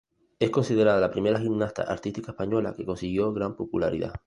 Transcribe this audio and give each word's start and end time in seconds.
Es 0.39 0.49
considerada 0.49 0.99
la 0.99 1.11
primera 1.11 1.37
gimnasta 1.39 1.83
artística 1.83 2.31
española 2.31 2.73
que 2.75 2.83
consiguió 2.87 3.31
gran 3.33 3.55
popularidad. 3.55 4.13